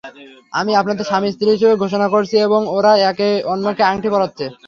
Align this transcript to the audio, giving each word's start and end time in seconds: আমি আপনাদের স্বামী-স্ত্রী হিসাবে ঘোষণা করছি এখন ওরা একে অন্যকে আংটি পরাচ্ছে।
আমি 0.53 0.71
আপনাদের 0.75 1.05
স্বামী-স্ত্রী 1.05 1.49
হিসাবে 1.49 1.75
ঘোষণা 1.83 2.07
করছি 2.13 2.35
এখন 2.37 2.61
ওরা 2.77 2.91
একে 3.11 3.29
অন্যকে 3.51 3.83
আংটি 3.83 4.09
পরাচ্ছে। 4.13 4.45